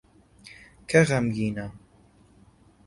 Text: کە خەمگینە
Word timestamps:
کە 0.89 0.99
خەمگینە 1.09 1.67